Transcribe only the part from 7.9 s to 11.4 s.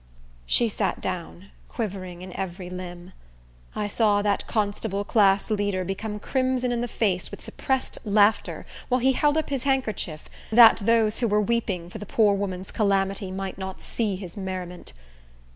laughter, while he held up his handkerchief, that those who were